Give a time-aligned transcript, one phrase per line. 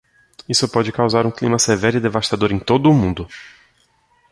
[0.49, 3.27] Isso pode causar um clima severo e devastador em todo o mundo.